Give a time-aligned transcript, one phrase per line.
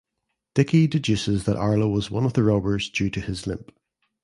[0.55, 3.71] Dickie deduces that Arlo was one of the robbers due to his limp.